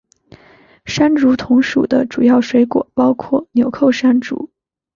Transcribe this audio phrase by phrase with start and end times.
[0.85, 4.49] 山竹同属的主要水果包括钮扣山竹。